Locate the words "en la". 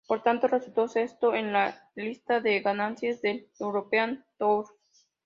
1.35-1.87